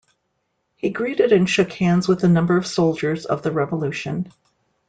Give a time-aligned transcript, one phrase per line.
[0.77, 4.31] He greeted and shook hands with a number of soldiers of the Revolution.